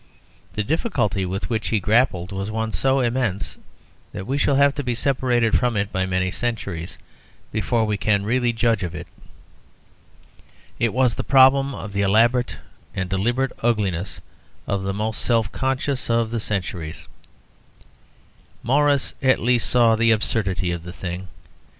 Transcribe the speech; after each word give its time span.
The 0.53 0.63
difficulty 0.63 1.27
with 1.27 1.51
which 1.51 1.67
he 1.67 1.79
grappled 1.79 2.31
was 2.31 2.49
one 2.49 2.71
so 2.71 3.01
immense 3.01 3.59
that 4.13 4.25
we 4.25 4.35
shall 4.35 4.55
have 4.55 4.73
to 4.73 4.83
be 4.83 4.95
separated 4.95 5.55
from 5.59 5.77
it 5.77 5.91
by 5.91 6.07
many 6.07 6.31
centuries 6.31 6.97
before 7.51 7.85
we 7.85 7.97
can 7.97 8.23
really 8.23 8.51
judge 8.51 8.81
of 8.81 8.95
it. 8.95 9.05
It 10.79 10.91
was 10.91 11.13
the 11.13 11.23
problem 11.23 11.75
of 11.75 11.93
the 11.93 12.01
elaborate 12.01 12.57
and 12.95 13.11
deliberate 13.11 13.51
ugliness 13.61 14.21
of 14.65 14.81
the 14.81 14.91
most 14.95 15.21
self 15.21 15.51
conscious 15.51 16.09
of 16.09 16.41
centuries. 16.41 17.07
Morris 18.63 19.13
at 19.21 19.37
least 19.37 19.69
saw 19.69 19.95
the 19.95 20.09
absurdity 20.09 20.71
of 20.71 20.81
the 20.81 20.93
thing. 20.93 21.27